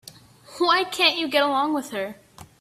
Why 0.57 0.83
can't 0.83 1.19
you 1.19 1.27
get 1.27 1.43
along 1.43 1.75
with 1.75 1.91
her? 1.91 2.15